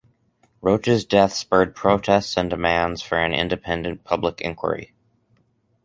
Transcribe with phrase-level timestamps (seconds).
[0.61, 4.95] Roach's death spurred protests and demands for an independent public inquiry.